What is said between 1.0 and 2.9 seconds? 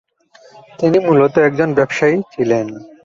মূলত একজন ব্যবসায়ী ছিলেন।